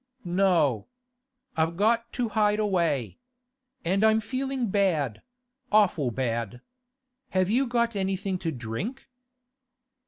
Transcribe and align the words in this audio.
'No. 0.25 0.87
I've 1.55 1.77
got 1.77 2.11
to 2.13 2.29
hide 2.29 2.57
away. 2.57 3.19
And 3.85 4.03
I'm 4.03 4.19
feeling 4.19 4.71
bad—awful 4.71 6.09
bad. 6.09 6.59
Have 7.29 7.51
you 7.51 7.67
got 7.67 7.95
anything 7.95 8.39
to 8.39 8.51
drink? 8.51 9.07